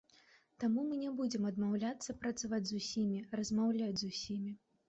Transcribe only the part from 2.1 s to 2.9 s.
працаваць з